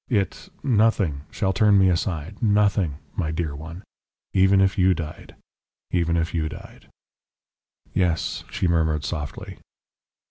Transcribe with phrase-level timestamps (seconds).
[0.09, 3.83] It nothing shall turn me aside; nothing, my dear one.
[4.33, 5.35] Even if you died
[5.91, 6.89] even if you died'
[7.93, 9.59] "'Yes,' she murmured, softly.